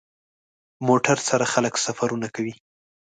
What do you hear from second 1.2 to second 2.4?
سره خلک سفرونه